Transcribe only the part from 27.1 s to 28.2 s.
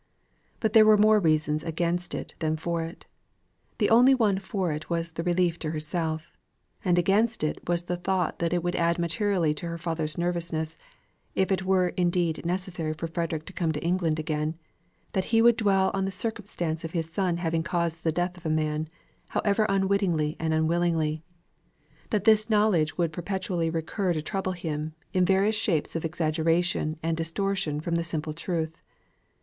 distortion from the